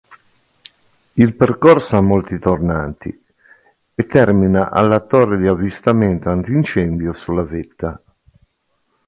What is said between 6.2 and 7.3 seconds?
antincendio